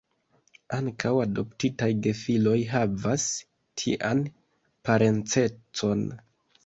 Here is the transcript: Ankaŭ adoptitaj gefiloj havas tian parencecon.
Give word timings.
Ankaŭ 0.75 1.11
adoptitaj 1.25 1.89
gefiloj 2.07 2.55
havas 2.71 3.27
tian 3.83 4.23
parencecon. 4.89 6.03